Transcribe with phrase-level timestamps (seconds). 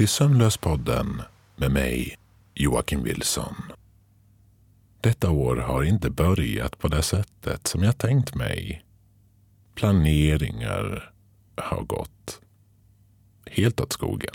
[0.00, 1.22] Till Sömnlöspodden
[1.56, 2.18] med mig,
[2.54, 3.54] Joakim Wilson.
[5.00, 8.84] Detta år har inte börjat på det sättet som jag tänkt mig.
[9.74, 11.12] Planeringar
[11.56, 12.40] har gått
[13.46, 14.34] helt åt skogen.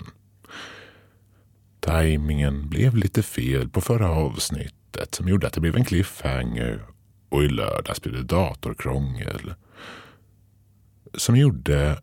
[1.80, 6.84] Timingen blev lite fel på förra avsnittet som gjorde att det blev en cliffhanger
[7.28, 9.54] och i lördags blev det datorkrångel
[11.14, 12.02] som gjorde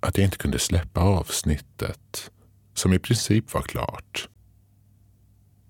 [0.00, 2.30] att jag inte kunde släppa avsnittet
[2.74, 4.28] som i princip var klart.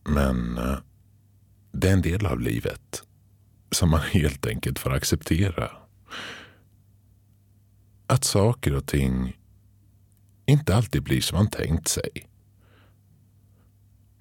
[0.05, 0.79] Men eh,
[1.73, 3.03] det är en del av livet
[3.71, 5.71] som man helt enkelt får acceptera.
[8.07, 9.37] Att saker och ting
[10.47, 12.29] inte alltid blir som man tänkt sig.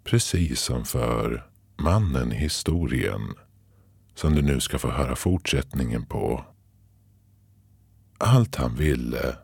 [0.03, 3.21] Precis som för mannen i historien
[4.15, 6.45] som du nu ska få höra fortsättningen på.
[8.17, 9.35] Allt han ville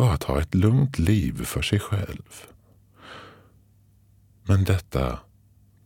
[0.00, 2.46] var att ha ett lugnt liv för sig själv.
[4.42, 5.18] Men detta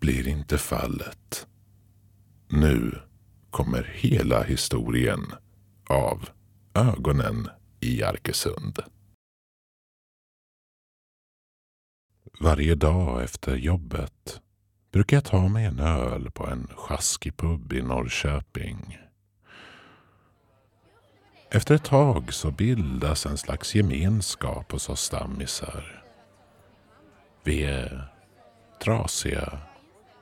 [0.00, 1.46] blir inte fallet.
[2.48, 2.98] Nu
[3.50, 5.32] kommer hela historien
[5.86, 6.28] av
[6.74, 7.48] Ögonen
[7.80, 8.78] i Arkösund.
[12.40, 14.40] Varje dag efter jobbet
[14.92, 19.03] brukar jag ta mig en öl på en sjaskig pub i Norrköping.
[21.54, 26.04] Efter ett tag så bildas en slags gemenskap hos oss stammisar.
[27.42, 28.08] Vi är
[28.84, 29.58] trasiga,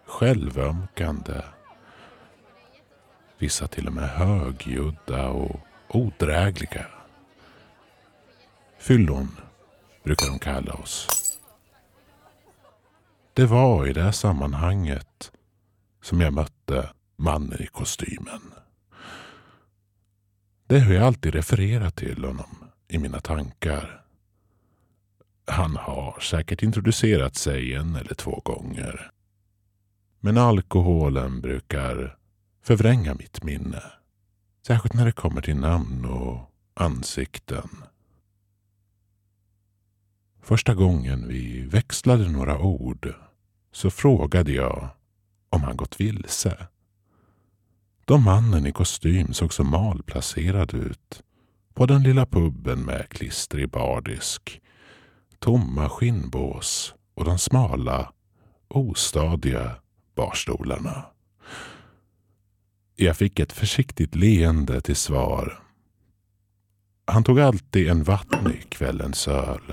[0.06, 1.42] självömkande.
[3.38, 6.86] Vissa till och med högljudda och odrägliga.
[8.78, 9.36] Fyllon
[10.02, 11.08] brukar de kalla oss.
[13.32, 15.32] Det var i det här sammanhanget
[16.02, 18.61] som jag mötte mannen i kostymen.
[20.72, 24.04] Det har jag alltid refererat till honom i mina tankar.
[25.46, 29.10] Han har säkert introducerat sig en eller två gånger.
[30.20, 32.16] Men alkoholen brukar
[32.62, 33.82] förvränga mitt minne.
[34.66, 37.68] Särskilt när det kommer till namn och ansikten.
[40.42, 43.14] Första gången vi växlade några ord
[43.72, 44.88] så frågade jag
[45.48, 46.66] om han gått vilse.
[48.04, 51.22] Då mannen i kostym såg så malplacerad ut
[51.74, 54.60] på den lilla puben med klistrig bardisk,
[55.38, 58.12] tomma skinnbås och de smala,
[58.68, 59.70] ostadiga
[60.14, 61.04] barstolarna.
[62.96, 65.62] Jag fick ett försiktigt leende till svar.
[67.04, 69.72] Han tog alltid en vattnig kvällens öl.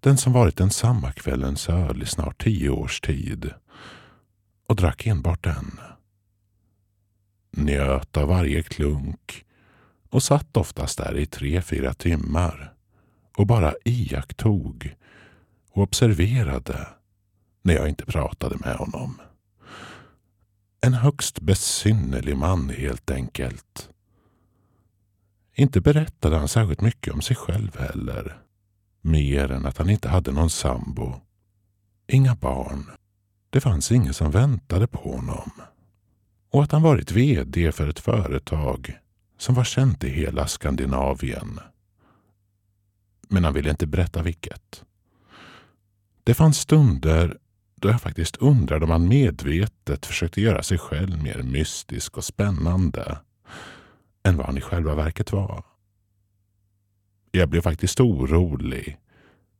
[0.00, 3.50] Den som varit densamma kvällens öl i snart tio års tid.
[4.66, 5.80] Och drack enbart den
[7.50, 9.44] njöt av varje klunk
[10.10, 12.74] och satt oftast där i tre, fyra timmar
[13.36, 14.94] och bara iakttog
[15.70, 16.88] och observerade
[17.62, 19.20] när jag inte pratade med honom.
[20.80, 23.90] En högst besynnerlig man helt enkelt.
[25.54, 28.42] Inte berättade han särskilt mycket om sig själv heller.
[29.00, 31.14] Mer än att han inte hade någon sambo.
[32.06, 32.90] Inga barn.
[33.50, 35.50] Det fanns ingen som väntade på honom
[36.50, 38.98] och att han varit VD för ett företag
[39.38, 41.60] som var känt i hela Skandinavien.
[43.28, 44.84] Men han ville inte berätta vilket.
[46.24, 47.38] Det fanns stunder
[47.74, 53.18] då jag faktiskt undrade om han medvetet försökte göra sig själv mer mystisk och spännande
[54.22, 55.64] än vad han i själva verket var.
[57.30, 58.98] Jag blev faktiskt orolig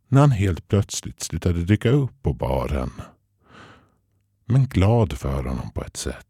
[0.08, 2.90] när han helt plötsligt slutade dyka upp på baren.
[4.44, 6.27] Men glad för honom på ett sätt.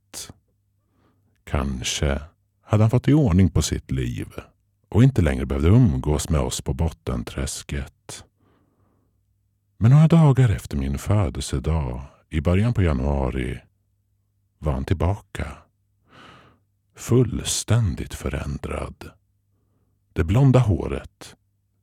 [1.51, 2.21] Kanske
[2.63, 4.29] hade han fått i ordning på sitt liv
[4.89, 8.25] och inte längre behövde umgås med oss på bottenträsket.
[9.79, 13.61] Men några dagar efter min födelsedag i början på januari
[14.59, 15.53] var han tillbaka.
[16.97, 19.11] Fullständigt förändrad.
[20.13, 21.37] Det blonda håret,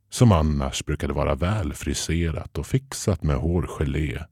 [0.09, 4.23] som annars brukade vara välfriserat och fixat med hårgelé,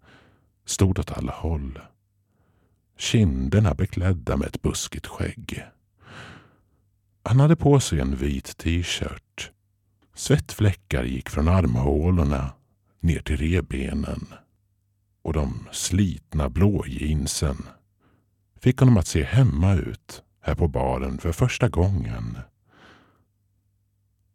[0.65, 1.80] stod åt alla håll
[2.98, 5.66] kinderna beklädda med ett buskigt skägg.
[7.24, 9.51] Han hade på sig en vit t-shirt.
[10.16, 12.54] Svettfläckar gick från armhålorna
[13.00, 14.28] ner till rebenen
[15.22, 17.57] och de slitna blå jeansen
[18.60, 22.38] fick honom att se hemma ut här på baren för första gången.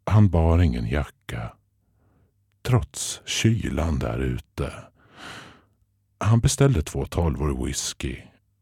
[0.05, 1.53] Han bar ingen jacka,
[2.61, 4.73] trots kylan där ute.
[6.17, 8.17] Han beställde två tolvor whisky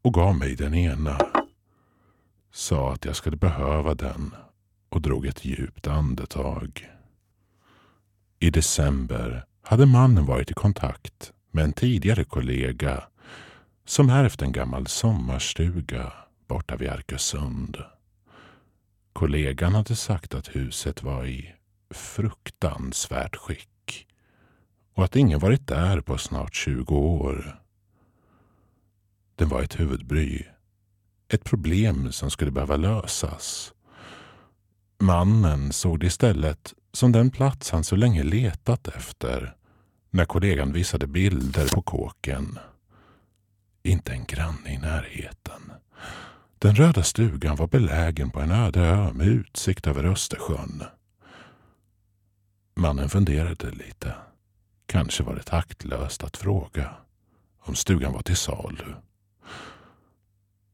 [0.08, 1.18] och gav mig den ena.
[2.52, 4.34] Sa att jag skulle behöva den
[4.88, 6.90] och drog ett djupt andetag.
[8.38, 13.04] I december hade mannen varit i kontakt med en tidigare kollega
[13.84, 16.12] som ärvt en gammal sommarstuga
[16.46, 17.76] borta vid Arkösund.
[19.12, 21.54] Kollegan hade sagt att huset var i
[21.90, 24.06] fruktansvärt skick
[24.94, 27.62] och att ingen varit där på snart 20 år.
[29.38, 30.42] Det var ett huvudbry.
[31.28, 33.72] Ett problem som skulle behöva lösas.
[35.00, 39.56] Mannen såg det istället som den plats han så länge letat efter
[40.10, 42.58] när kollegan visade bilder på kåken.
[43.82, 45.72] Inte en granne i närheten.
[46.58, 50.84] Den röda stugan var belägen på en öde ö med utsikt över Östersjön.
[52.74, 54.14] Mannen funderade lite.
[54.86, 56.94] Kanske var det taktlöst att fråga
[57.60, 58.94] om stugan var till salu.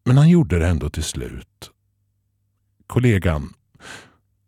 [0.04, 1.70] Men han gjorde det ändå till slut.
[2.86, 3.54] Kollegan,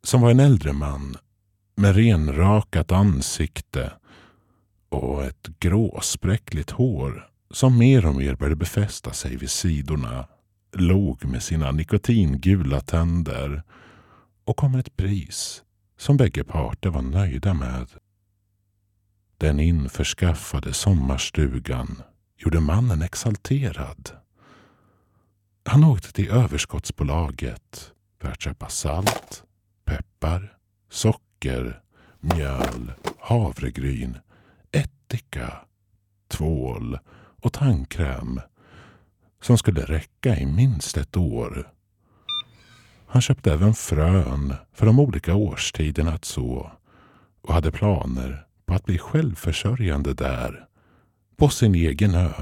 [0.02, 1.16] som var en äldre man
[1.74, 3.92] med renrakat ansikte
[4.88, 10.28] och ett gråspräckligt hår som mer och mer började befästa sig vid sidorna,
[10.72, 13.62] log med sina nikotingula tänder
[14.44, 15.62] och kom med ett pris
[15.98, 17.88] som bägge parter var nöjda med.
[19.38, 22.02] Den införskaffade sommarstugan
[22.36, 24.10] gjorde mannen exalterad.
[25.68, 29.44] Han åkte till överskottsbolaget för att köpa salt,
[29.84, 30.56] peppar,
[30.90, 31.80] socker,
[32.20, 34.18] mjöl, havregryn,
[34.72, 35.52] ättika,
[36.28, 36.98] tvål
[37.42, 38.40] och tandkräm
[39.42, 41.72] som skulle räcka i minst ett år.
[43.06, 46.72] Han köpte även frön för de olika årstiderna att så
[47.42, 50.66] och hade planer på att bli självförsörjande där,
[51.36, 52.32] på sin egen ö.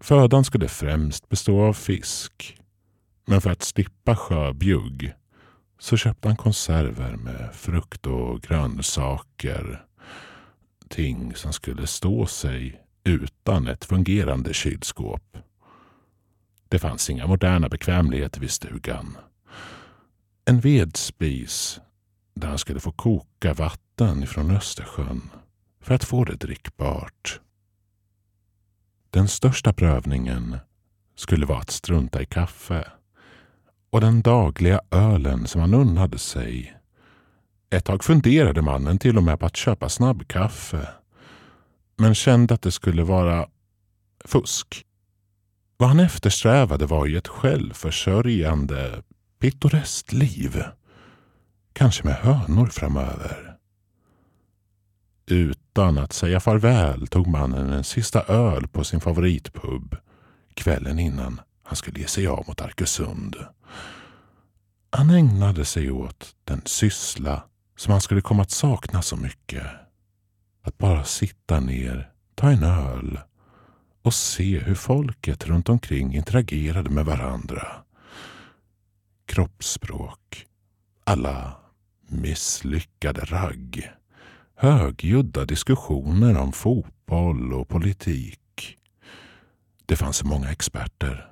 [0.00, 2.58] Födan skulle främst bestå av fisk,
[3.26, 5.12] men för att slippa sjöbjugg
[5.78, 9.84] så köpte han konserver med frukt och grönsaker.
[10.88, 15.36] Ting som skulle stå sig utan ett fungerande kylskåp.
[16.68, 19.16] Det fanns inga moderna bekvämligheter vid stugan.
[20.44, 21.80] En vedspis
[22.34, 25.30] där han skulle få koka vatten från Östersjön
[25.80, 27.40] för att få det drickbart.
[29.16, 30.58] Den största prövningen
[31.14, 32.88] skulle vara att strunta i kaffe
[33.90, 36.76] och den dagliga ölen som han unnade sig.
[37.70, 40.88] Ett tag funderade mannen till och med på att köpa snabbkaffe
[41.96, 43.48] men kände att det skulle vara
[44.24, 44.84] fusk.
[45.76, 49.02] Vad han eftersträvade var ju ett självförsörjande,
[49.38, 50.62] pittoreskt liv.
[51.72, 53.45] Kanske med hönor framöver.
[55.26, 59.96] Utan att säga farväl tog mannen en sista öl på sin favoritpub
[60.54, 63.36] kvällen innan han skulle ge sig av mot Arkösund.
[64.90, 67.42] Han ägnade sig åt den syssla
[67.76, 69.66] som han skulle komma att sakna så mycket.
[70.62, 73.20] Att bara sitta ner, ta en öl
[74.02, 77.68] och se hur folket runt omkring interagerade med varandra.
[79.26, 80.46] Kroppsspråk,
[81.04, 81.56] alla
[82.08, 83.90] misslyckade ragg,
[84.56, 88.76] högljudda diskussioner om fotboll och politik.
[89.86, 91.26] Det fanns många experter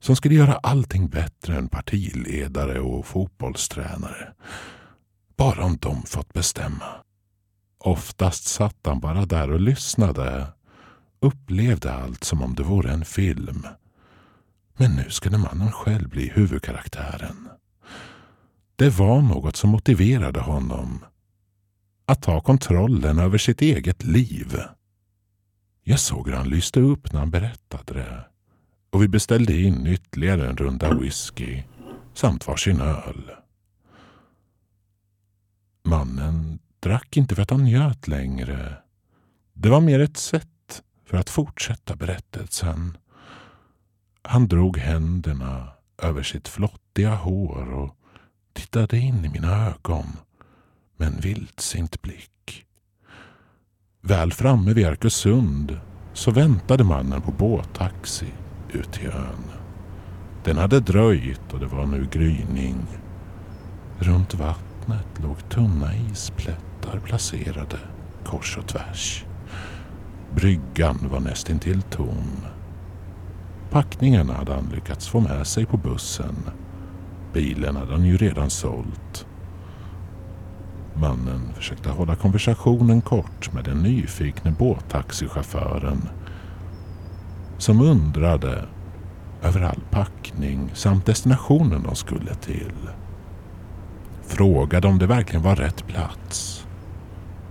[0.00, 4.32] som skulle göra allting bättre än partiledare och fotbollstränare.
[5.36, 6.84] Bara om de fått bestämma.
[7.78, 10.46] Oftast satt han bara där och lyssnade.
[11.20, 13.66] Upplevde allt som om det vore en film.
[14.76, 17.48] Men nu skulle mannen själv bli huvudkaraktären.
[18.76, 21.04] Det var något som motiverade honom.
[22.10, 24.60] Att ta kontrollen över sitt eget liv.
[25.82, 28.24] Jag såg hur han lyste upp när han berättade det.
[28.90, 31.62] Och vi beställde in ytterligare en runda whisky
[32.14, 33.30] samt varsin öl.
[35.82, 38.76] Mannen drack inte för att han njöt längre.
[39.52, 42.96] Det var mer ett sätt för att fortsätta berättelsen.
[44.22, 45.68] Han drog händerna
[46.02, 47.96] över sitt flottiga hår och
[48.52, 50.16] tittade in i mina ögon
[51.00, 52.64] med en vildsint blick.
[54.00, 55.80] Väl framme vid Arkösund
[56.12, 58.32] så väntade mannen på båttaxi
[58.68, 59.44] ut till ön.
[60.44, 62.86] Den hade dröjt och det var nu gryning.
[63.98, 67.78] Runt vattnet låg tunna isplättar placerade
[68.24, 69.24] kors och tvärs.
[70.34, 72.46] Bryggan var nästintill tom.
[73.70, 76.36] Packningarna hade han lyckats få med sig på bussen.
[77.32, 79.26] Bilen hade han ju redan sålt.
[80.94, 86.08] Mannen försökte hålla konversationen kort med den nyfikne båttaxichauffören
[87.58, 88.64] som undrade
[89.42, 92.88] över all packning samt destinationen de skulle till.
[94.22, 96.66] Frågade om det verkligen var rätt plats.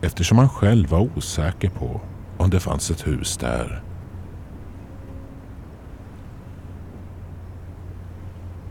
[0.01, 2.01] eftersom han själv var osäker på
[2.37, 3.83] om det fanns ett hus där.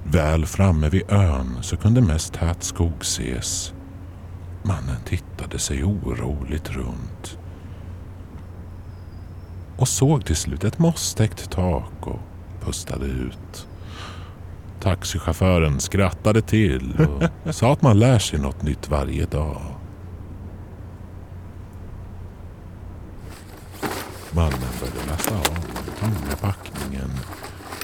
[0.04, 3.74] Väl framme vid ön så kunde mest tät skog ses.
[4.68, 7.38] Mannen tittade sig oroligt runt
[9.76, 12.20] och såg till slut ett mosstäckt tak och
[12.60, 13.66] pustade ut.
[14.80, 17.08] Taxichauffören skrattade till
[17.44, 19.62] och sa att man lär sig något nytt varje dag.
[24.32, 27.10] Mannen började lasta av den tunga packningen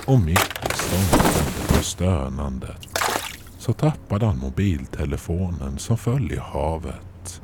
[0.07, 2.94] och mitt i stånkandet och stönandet
[3.65, 7.43] så tappade han mobiltelefonen som föll i havet.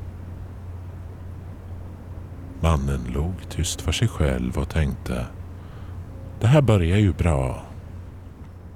[2.61, 5.27] Mannen log tyst för sig själv och tänkte
[6.41, 7.63] Det här börjar ju bra.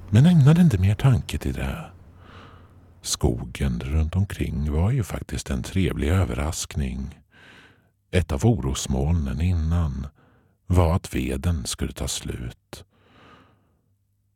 [0.09, 1.85] Men ägnade inte mer tanke till det.
[3.01, 7.19] Skogen runt omkring var ju faktiskt en trevlig överraskning.
[8.11, 10.07] Ett av orosmolnen innan
[10.67, 12.85] var att veden skulle ta slut.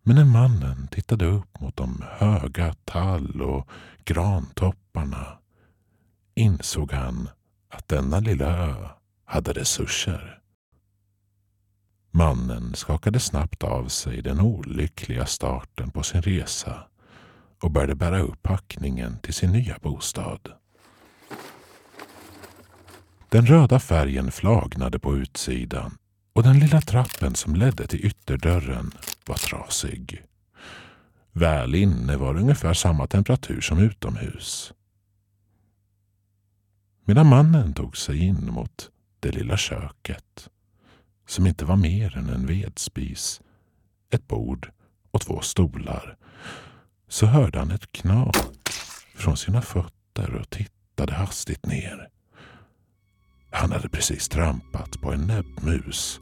[0.10, 3.70] Men när mannen tittade upp mot de höga tall och
[4.06, 5.38] grantopparna
[6.36, 7.30] insåg han
[7.70, 8.76] att denna lilla ö
[9.26, 10.40] hade resurser.
[12.12, 16.88] Mannen skakade snabbt av sig den olyckliga starten på sin resa
[17.62, 20.52] och började bära upp packningen till sin nya bostad.
[23.30, 25.98] Den röda färgen flagnade på utsidan
[26.40, 28.92] och den lilla trappen som ledde till ytterdörren
[29.26, 30.24] var trasig.
[31.32, 34.74] Väl inne var det ungefär samma temperatur som utomhus.
[37.06, 40.50] Medan mannen tog sig in mot det lilla köket
[41.28, 43.42] som inte var mer än en vedspis,
[44.10, 44.72] ett bord
[45.12, 46.18] och två stolar
[47.08, 48.38] så hörde han ett knak
[49.16, 52.10] från sina fötter och tittade hastigt ner.
[53.52, 56.20] Han hade precis trampat på en näbbmus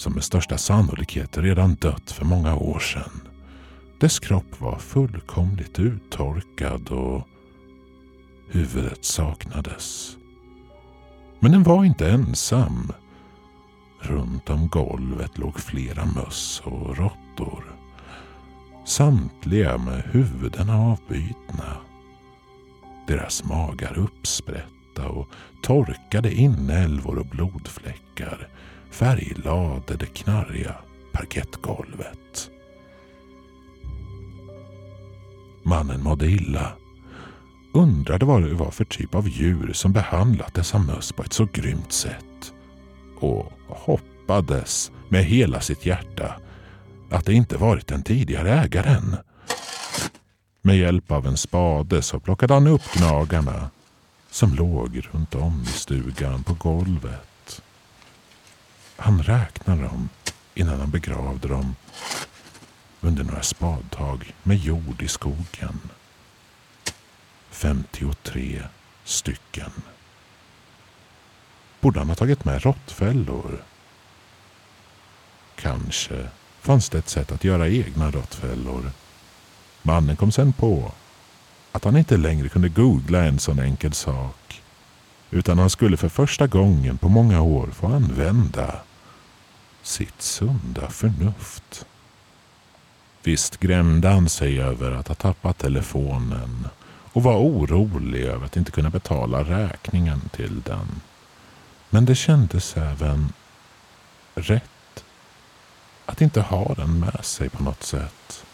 [0.00, 3.20] som med största sannolikhet redan dött för många år sedan.
[4.00, 7.28] Dess kropp var fullkomligt uttorkad och
[8.50, 10.16] huvudet saknades.
[11.40, 12.92] Men den var inte ensam.
[14.00, 17.64] Runt om golvet låg flera möss och råttor.
[18.86, 21.76] Samtliga med huvudena avbytna.
[23.06, 25.28] Deras magar uppsprätta och
[25.62, 28.48] torkade inälvor och blodfläckar
[28.90, 30.74] färglade det knarriga
[31.12, 32.50] parkettgolvet.
[35.62, 36.72] Mannen mådde illa.
[37.72, 41.48] Undrade vad det var för typ av djur som behandlat dessa möss på ett så
[41.52, 42.52] grymt sätt.
[43.20, 46.40] Och hoppades med hela sitt hjärta
[47.10, 49.16] att det inte varit den tidigare ägaren.
[50.62, 53.70] Med hjälp av en spade så plockade han upp gnagarna
[54.30, 57.29] som låg runt om i stugan på golvet.
[59.02, 60.08] Han räknade dem
[60.54, 61.74] innan han begravde dem
[63.00, 65.80] under några spadtag med jord i skogen.
[67.50, 68.62] 53
[69.04, 69.70] stycken.
[71.80, 73.64] Borde han ha tagit med råttfällor?
[75.56, 76.28] Kanske
[76.60, 78.90] fanns det ett sätt att göra egna råttfällor.
[79.82, 80.92] Mannen kom sen på
[81.72, 84.62] att han inte längre kunde googla en sån enkel sak.
[85.30, 88.80] Utan han skulle för första gången på många år få använda
[89.82, 91.86] sitt sunda förnuft.
[93.22, 96.68] Visst grämde han sig över att ha tappat telefonen
[97.12, 101.00] och var orolig över att inte kunna betala räkningen till den.
[101.90, 103.32] Men det kändes även
[104.34, 105.04] rätt
[106.06, 108.44] att inte ha den med sig på något sätt.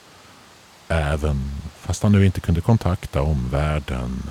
[0.89, 4.23] Även fast han nu inte kunde kontakta omvärlden.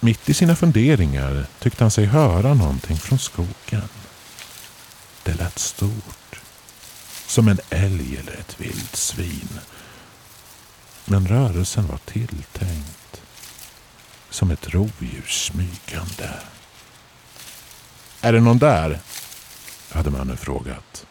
[0.00, 3.88] Mitt i sina funderingar tyckte han sig höra någonting från skogen.
[5.24, 6.40] Det lät stort.
[7.26, 9.48] Som en älg eller ett vildsvin.
[11.04, 13.22] Men rörelsen var tilltänkt.
[14.30, 16.30] Som ett rovdjur smygande.
[18.20, 19.00] Är det någon där?
[19.90, 21.06] hade mannen frågat.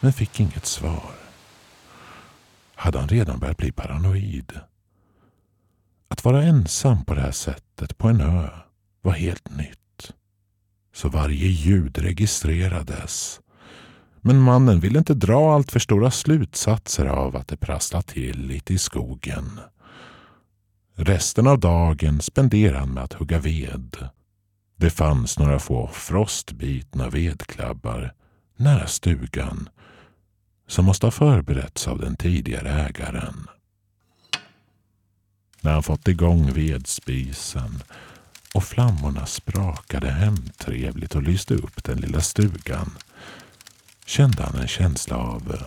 [0.00, 1.14] Men fick inget svar.
[2.74, 4.60] Hade han redan börjat bli paranoid?
[6.08, 8.48] Att vara ensam på det här sättet på en ö
[9.02, 9.81] var helt nytt
[10.92, 13.40] så varje ljud registrerades.
[14.20, 18.74] Men mannen ville inte dra allt för stora slutsatser av att det prasslade till lite
[18.74, 19.60] i skogen.
[20.94, 24.08] Resten av dagen spenderade han med att hugga ved.
[24.76, 28.14] Det fanns några få frostbitna vedklabbar
[28.56, 29.68] nära stugan
[30.68, 33.46] som måste ha förberetts av den tidigare ägaren.
[35.60, 37.82] När han fått igång vedspisen
[38.54, 42.90] och flammorna sprakade hemtrevligt och lyste upp den lilla stugan
[44.06, 45.64] kände han en känsla av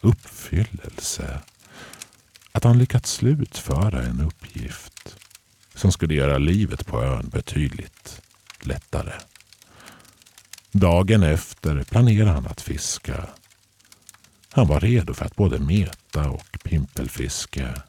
[0.00, 1.40] uppfyllelse.
[2.52, 5.16] Att han lyckats slutföra en uppgift
[5.74, 8.20] som skulle göra livet på ön betydligt
[8.60, 9.12] lättare.
[10.72, 13.26] Dagen efter planerade han att fiska.
[14.50, 17.82] Han var redo för att både meta och pimpelfiska.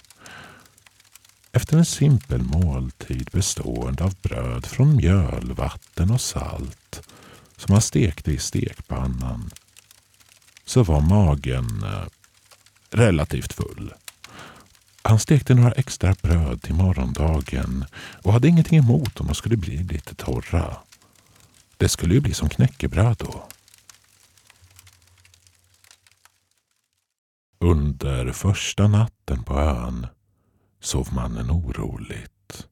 [1.53, 7.09] Efter en simpel måltid bestående av bröd från mjöl, vatten och salt
[7.57, 9.51] som han stekte i stekpannan
[10.65, 12.05] så var magen eh,
[12.89, 13.93] relativt full.
[15.01, 17.85] Han stekte några extra bröd till morgondagen
[18.23, 20.77] och hade ingenting emot om de skulle bli lite torra.
[21.77, 23.47] Det skulle ju bli som knäckebröd då.
[27.59, 30.07] Under första natten på ön
[30.81, 32.67] sov mannen oroligt.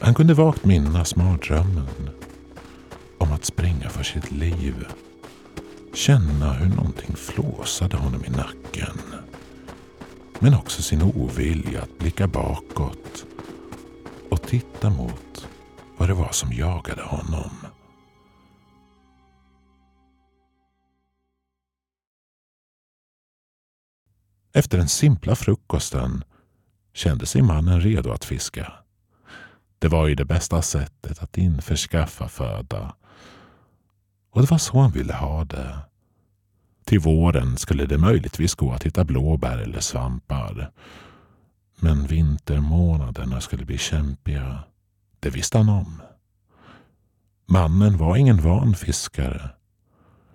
[0.00, 2.10] Han kunde vagt minnas mardrömmen
[3.18, 4.86] om att springa för sitt liv.
[5.94, 8.98] Känna hur någonting flåsade honom i nacken.
[10.38, 13.26] Men också sin ovilja att blicka bakåt
[14.30, 15.48] och titta mot
[15.96, 17.50] vad det var som jagade honom.
[24.52, 26.24] Efter den simpla frukosten
[26.94, 28.72] kände sig mannen redo att fiska.
[29.78, 32.94] Det var ju det bästa sättet att införskaffa föda.
[34.30, 35.78] Och det var så han ville ha det.
[36.84, 40.70] Till våren skulle det möjligtvis gå att hitta blåbär eller svampar.
[41.80, 44.64] Men vintermånaderna skulle bli kämpiga.
[45.20, 46.02] Det visste han om.
[47.46, 49.50] Mannen var ingen van fiskare.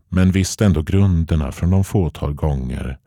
[0.10, 2.98] Men visste ändå grunderna från de fåtal gånger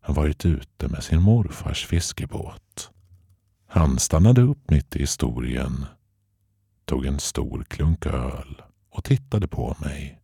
[0.00, 2.90] han varit ute med sin morfars fiskebåt.
[3.72, 5.86] Han stannade upp mitt i historien,
[6.84, 10.20] tog en stor klunk öl och tittade på mig.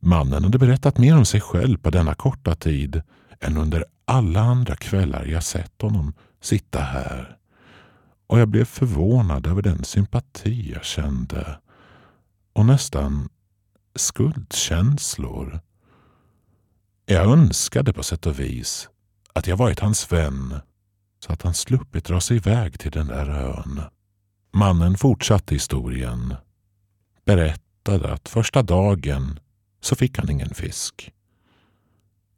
[0.00, 3.02] Mannen hade berättat mer om sig själv på denna korta tid
[3.40, 7.36] än under alla andra kvällar jag sett honom sitta här.
[8.26, 11.58] Och jag blev förvånad över den sympati jag kände
[12.52, 13.28] och nästan
[13.94, 15.60] skuldkänslor.
[17.06, 18.88] Jag önskade på sätt och vis
[19.32, 20.60] att jag varit hans vän
[21.24, 23.80] så att han sluppit dra sig iväg till den där ön.
[24.52, 26.34] Mannen fortsatte historien.
[27.24, 29.40] Berättade att första dagen
[29.80, 31.12] så fick han ingen fisk.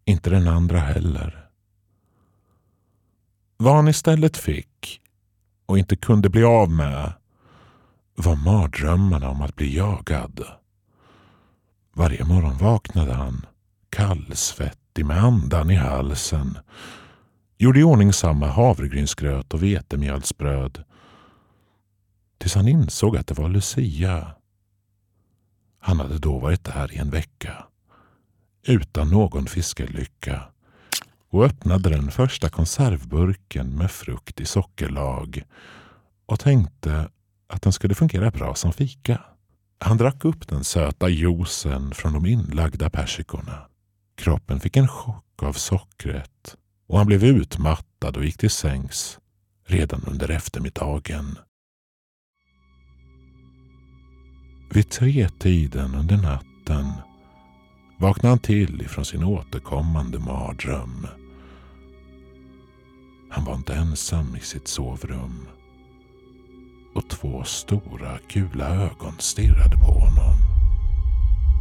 [0.04, 1.48] Inte den andra heller.
[3.56, 5.00] Vad han istället fick
[5.66, 7.12] och inte kunde bli av med
[8.14, 10.44] var mardrömmarna om att bli jagad.
[11.92, 13.46] Varje morgon vaknade han
[13.90, 16.58] kallsvettig med andan i halsen.
[17.58, 20.84] Gjorde i ordning samma havregrynsgröt och vetemjölsbröd.
[22.38, 24.34] Tills han insåg att det var Lucia.
[25.78, 27.64] Han hade då varit där i en vecka.
[28.66, 30.42] Utan någon fiskelycka
[31.30, 35.42] och öppnade den första konservburken med frukt i sockerlag
[36.26, 37.08] och tänkte
[37.46, 39.20] att den skulle fungera bra som fika.
[39.78, 43.66] Han drack upp den söta juicen från de inlagda persikorna.
[44.16, 49.18] Kroppen fick en chock av sockret och han blev utmattad och gick till sängs
[49.66, 51.38] redan under eftermiddagen.
[54.70, 56.92] Vid tretiden under natten
[57.98, 61.06] vaknade han till ifrån sin återkommande mardröm.
[63.30, 65.48] Han var inte ensam i sitt sovrum
[66.94, 70.36] och två stora gula ögon stirrade på honom.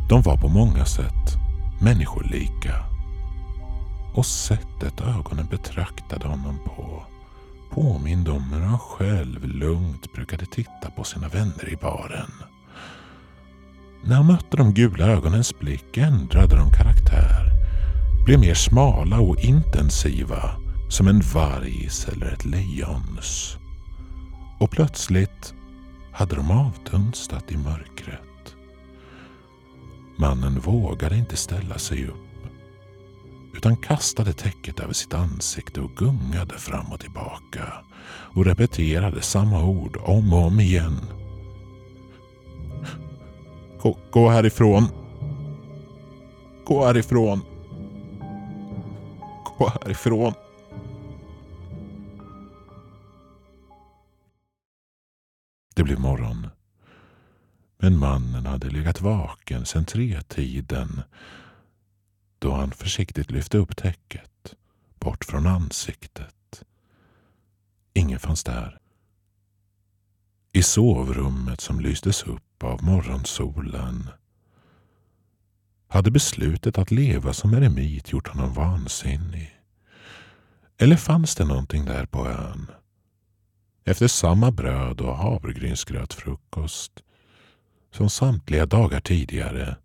[0.10, 1.38] De var på många sätt
[1.82, 2.93] människolika
[4.14, 7.04] och sättet ögonen betraktade honom på
[7.74, 12.32] påminde om hur han själv lugnt brukade titta på sina vänner i baren.
[14.04, 17.52] När han mötte de gula ögonens blick ändrade de karaktär,
[18.26, 20.56] blev mer smala och intensiva
[20.90, 23.58] som en vargs eller ett lejons.
[24.60, 25.54] Och plötsligt
[26.12, 28.56] hade de avdunstat i mörkret.
[30.18, 32.23] Mannen vågade inte ställa sig upp
[33.54, 37.74] utan kastade täcket över sitt ansikte och gungade fram och tillbaka
[38.36, 41.00] och repeterade samma ord om och om igen.
[43.82, 44.88] Gå, gå härifrån.
[46.66, 47.42] Gå härifrån.
[49.58, 50.34] Gå härifrån.
[55.76, 56.48] Det blev morgon.
[57.78, 61.02] Men mannen hade legat vaken sedan tretiden
[62.44, 64.56] då han försiktigt lyfte upp täcket
[65.00, 66.64] bort från ansiktet.
[67.94, 68.80] Ingen fanns där.
[70.52, 74.10] I sovrummet som lystes upp av morgonsolen.
[75.88, 79.60] Hade beslutet att leva som eremit gjort honom vansinnig?
[80.78, 82.72] Eller fanns det någonting där på ön?
[83.84, 87.04] Efter samma bröd och havregrynsgrötfrukost
[87.92, 89.76] som samtliga dagar tidigare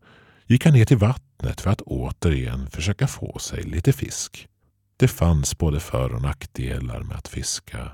[0.49, 4.49] gick han ner till vattnet för att återigen försöka få sig lite fisk.
[4.97, 7.93] Det fanns både för och nackdelar med att fiska.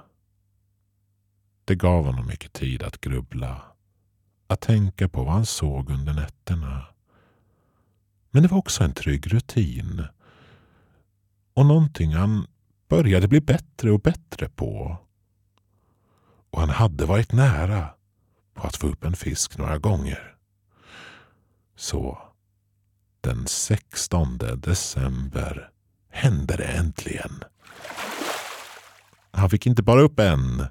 [1.64, 3.62] Det gav honom mycket tid att grubbla.
[4.46, 6.86] Att tänka på vad han såg under nätterna.
[8.30, 10.04] Men det var också en trygg rutin.
[11.54, 12.46] Och någonting han
[12.88, 14.96] började bli bättre och bättre på.
[16.50, 17.88] Och han hade varit nära
[18.54, 20.36] på att få upp en fisk några gånger.
[21.76, 22.33] Så
[23.24, 25.70] den 16 december
[26.10, 27.44] hände det äntligen.
[29.30, 30.66] Han fick inte bara upp en,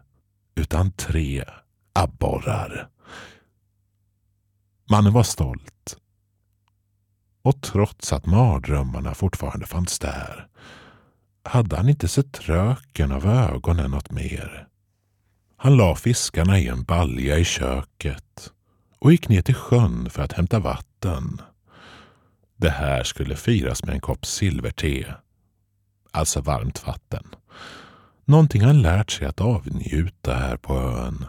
[0.56, 1.44] utan tre
[1.94, 2.90] abborrar.
[4.90, 5.98] Mannen var stolt.
[7.42, 10.48] Och trots att mardrömmarna fortfarande fanns där
[11.44, 14.68] hade han inte sett röken av ögonen något mer.
[15.58, 18.52] Han la fiskarna i en balja i köket
[19.00, 21.42] och gick ner till sjön för att hämta vatten.
[22.64, 25.16] Det här skulle firas med en kopp silverte,
[26.12, 27.28] alltså varmt vatten.
[28.26, 31.26] Någonting han lärt sig att avnjuta här på ön.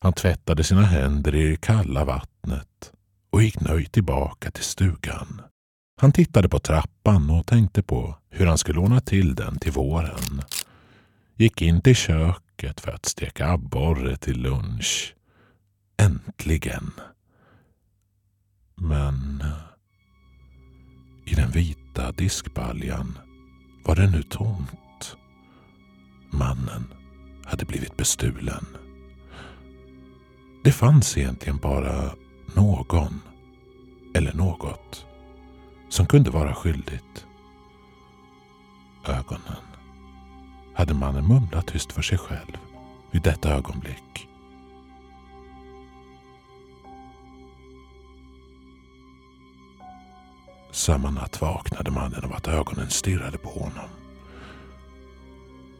[0.00, 2.92] Han tvättade sina händer i det kalla vattnet
[3.30, 5.42] och gick nöjt tillbaka till stugan.
[6.00, 10.42] Han tittade på trappan och tänkte på hur han skulle ordna till den till våren.
[11.36, 15.14] Gick in till köket för att steka abborre till lunch.
[15.96, 16.92] Äntligen!
[18.80, 19.44] Men
[21.24, 23.18] i den vita diskbaljan
[23.84, 25.16] var det nu tomt.
[26.30, 26.84] Mannen
[27.44, 28.66] hade blivit bestulen.
[30.64, 32.10] Det fanns egentligen bara
[32.54, 33.20] någon
[34.14, 35.06] eller något
[35.88, 37.26] som kunde vara skyldigt.
[39.06, 39.62] Ögonen
[40.74, 42.58] hade mannen mumlat tyst för sig själv
[43.10, 44.27] vid detta ögonblick.
[50.78, 53.88] Samma natt vaknade mannen av att ögonen stirrade på honom.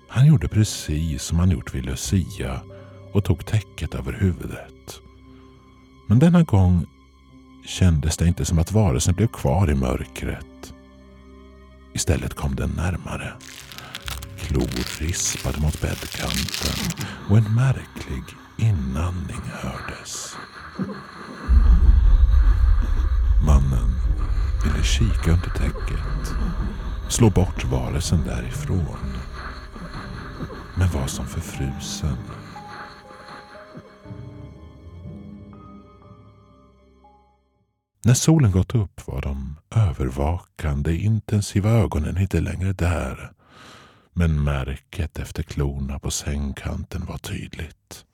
[0.09, 2.61] Han gjorde precis som han gjort vid Lucia
[3.13, 5.01] och tog täcket över huvudet.
[6.09, 6.87] Men denna gång
[7.67, 10.75] kändes det inte som att varelsen blev kvar i mörkret.
[11.95, 13.33] Istället kom den närmare.
[14.39, 18.23] Klor rispade mot bäddkanten och en märklig
[18.57, 20.37] inandning hördes.
[23.47, 23.99] Mannen
[24.65, 26.35] ville kika under täcket.
[27.09, 29.13] Slå bort varelsen därifrån.
[30.77, 32.17] Men var som förfrusen.
[38.05, 43.33] När solen gått upp var de övervakande intensiva ögonen inte längre där.
[44.13, 48.05] Men märket efter klorna på sängkanten var tydligt.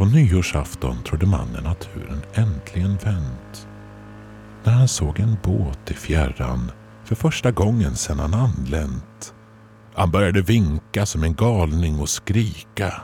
[0.00, 3.68] På nyårsafton trodde mannen att turen äntligen vänt.
[4.64, 6.70] När han såg en båt i fjärran
[7.04, 9.34] för första gången sedan han anlänt.
[9.94, 13.02] Han började vinka som en galning och skrika.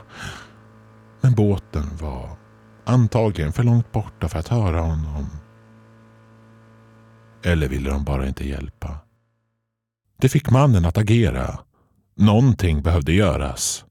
[1.21, 2.29] Men båten var
[2.85, 5.29] antagligen för långt borta för att höra honom.
[7.43, 8.97] Eller ville de bara inte hjälpa?
[10.21, 11.59] Det fick mannen att agera.
[12.15, 13.86] Någonting behövde göras.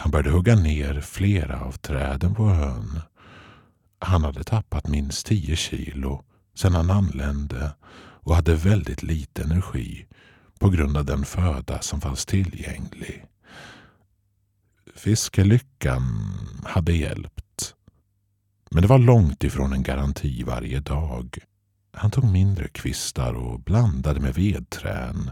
[0.00, 3.00] Han började hugga ner flera av träden på ön.
[3.98, 7.74] Han hade tappat minst tio kilo sedan han anlände
[8.22, 10.06] och hade väldigt lite energi
[10.58, 13.24] på grund av den föda som fanns tillgänglig.
[14.94, 16.32] Fiskelyckan
[16.64, 17.74] hade hjälpt.
[18.70, 21.38] Men det var långt ifrån en garanti varje dag.
[21.92, 25.30] Han tog mindre kvistar och blandade med vedträn.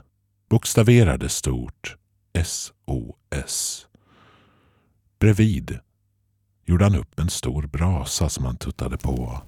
[0.51, 1.97] Bokstaverade stort
[2.45, 3.88] SOS.
[5.19, 5.79] Bredvid
[6.67, 9.43] gjorde han upp en stor brasa som han tuttade på.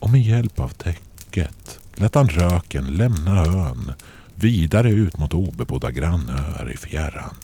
[0.00, 3.92] Och med hjälp av täcket lät han röken lämna ön
[4.34, 7.34] vidare ut mot obebodda grannöar i fjärran.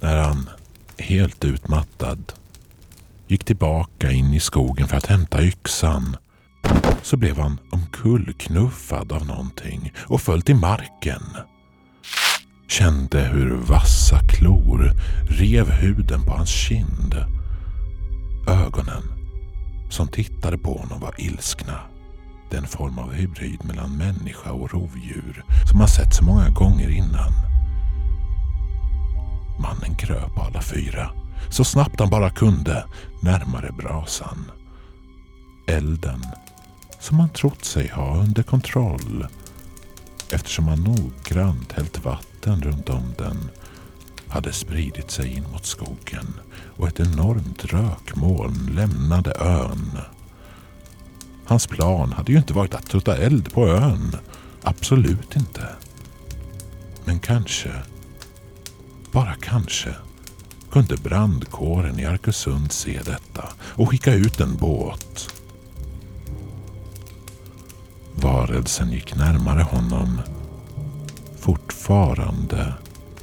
[0.00, 0.48] När han,
[0.98, 2.32] helt utmattad,
[3.26, 6.16] gick tillbaka in i skogen för att hämta yxan
[7.02, 11.22] så blev han omkullknuffad av någonting och föll till marken
[12.68, 14.92] kände hur vassa klor
[15.28, 17.14] rev huden på hans kind.
[18.48, 19.02] Ögonen
[19.90, 21.80] som tittade på honom var ilskna.
[22.50, 27.32] Den form av hybrid mellan människa och rovdjur som han sett så många gånger innan.
[29.60, 31.10] Mannen kröp på alla fyra,
[31.50, 32.84] så snabbt han bara kunde,
[33.22, 34.50] närmare brasan.
[35.66, 36.22] Elden,
[37.00, 39.26] som han trott sig ha under kontroll
[40.30, 43.50] eftersom han noggrant hällt vatten runt om den
[44.28, 46.34] hade spridit sig in mot skogen
[46.76, 49.98] och ett enormt rökmoln lämnade ön.
[51.44, 54.16] Hans plan hade ju inte varit att tutta eld på ön.
[54.62, 55.68] Absolut inte.
[57.04, 57.72] Men kanske,
[59.12, 59.94] bara kanske,
[60.70, 65.34] kunde brandkåren i Arkösund se detta och skicka ut en båt.
[68.14, 70.20] Varelsen gick närmare honom.
[71.48, 72.74] Fortfarande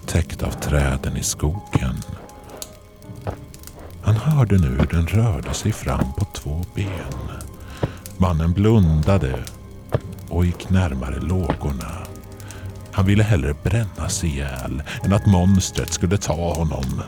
[0.06, 1.96] täckt av träden i skogen.
[4.02, 7.42] Han hörde nu hur den rörde sig fram på två ben.
[8.18, 9.44] Mannen blundade
[10.30, 11.92] och gick närmare lågorna.
[12.92, 17.02] Han ville hellre brännas ihjäl än att monstret skulle ta honom.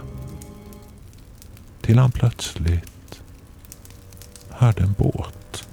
[1.82, 3.22] Till han plötsligt
[4.50, 5.68] hörde en båt.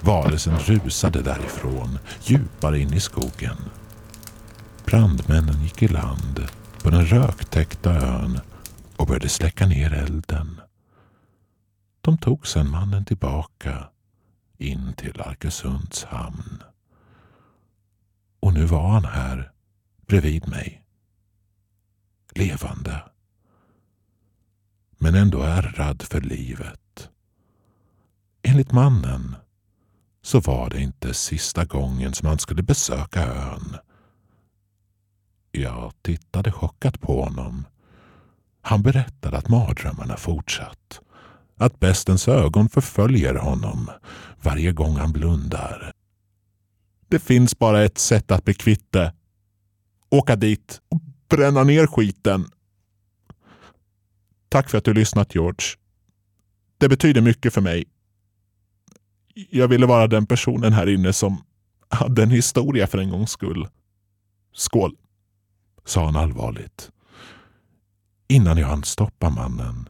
[0.00, 3.56] Varelsen rusade därifrån, djupare in i skogen.
[4.90, 6.48] Brandmännen gick i land
[6.82, 8.40] på den röktäckta ön
[8.96, 10.60] och började släcka ner elden.
[12.00, 13.88] De tog sedan mannen tillbaka
[14.58, 16.62] in till Arkösunds hamn.
[18.40, 19.52] Och nu var han här
[20.06, 20.84] bredvid mig.
[22.34, 23.02] Levande.
[24.98, 27.08] Men ändå ärrad för livet.
[28.42, 29.36] Enligt mannen
[30.22, 33.76] så var det inte sista gången som han skulle besöka ön.
[35.58, 37.64] Jag tittade chockat på honom.
[38.60, 41.00] Han berättade att mardrömmarna fortsatt.
[41.56, 43.90] Att bestens ögon förföljer honom
[44.42, 45.92] varje gång han blundar.
[47.08, 49.14] Det finns bara ett sätt att bli kvitt det.
[50.10, 52.50] Åka dit och bränna ner skiten.
[54.48, 55.66] Tack för att du lyssnat George.
[56.78, 57.84] Det betyder mycket för mig.
[59.34, 61.44] Jag ville vara den personen här inne som
[61.88, 63.68] hade en historia för en gångs skull.
[64.52, 64.96] Skål!
[65.88, 66.90] Sa han allvarligt.
[68.28, 69.88] Innan jag hann stoppa mannen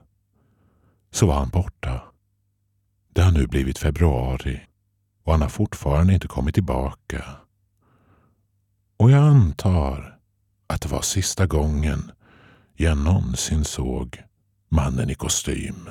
[1.11, 2.03] så var han borta.
[3.09, 4.61] Det har nu blivit februari
[5.25, 7.25] och han har fortfarande inte kommit tillbaka.
[8.97, 10.19] Och jag antar
[10.67, 12.11] att det var sista gången
[12.75, 14.23] jag någonsin såg
[14.69, 15.91] mannen i kostym.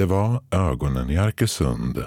[0.00, 2.04] Det var Ögonen i Arkösund.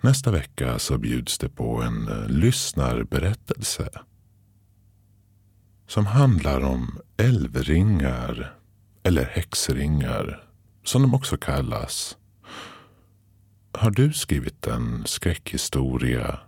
[0.00, 3.88] Nästa vecka så bjuds det på en eh, lyssnarberättelse.
[5.86, 8.54] Som handlar om älvringar,
[9.02, 10.44] eller häxringar,
[10.84, 12.16] som de också kallas.
[13.72, 16.40] Har du skrivit en skräckhistoria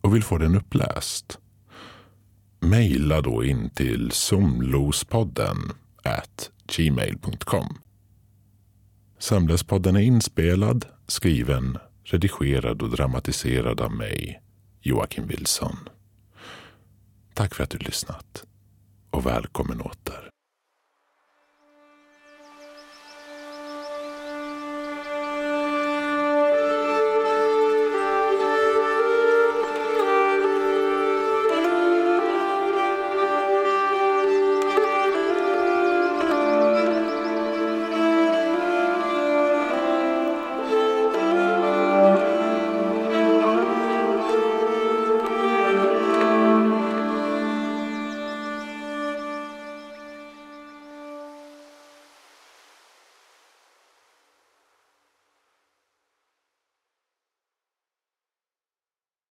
[0.00, 1.38] och vill få den uppläst?
[2.60, 5.56] Mejla då in till somlospodden
[6.02, 7.78] at gmail.com.
[9.24, 14.42] Samlespodden är inspelad, skriven, redigerad och dramatiserad av mig,
[14.80, 15.76] Joakim Wilson.
[17.34, 18.44] Tack för att du lyssnat
[19.10, 20.33] och välkommen åter.